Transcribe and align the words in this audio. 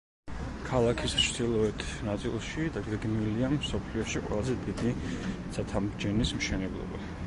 ქალაქის 0.69 1.13
ჩრდილოეთ 1.25 1.85
ნაწილში 2.09 2.65
დაგეგმილია 2.79 3.53
მსოფლიოში 3.59 4.25
ყველაზე 4.27 4.59
დიდი 4.67 4.99
ცათამბჯენის 5.57 6.39
მშენებლობა. 6.41 7.09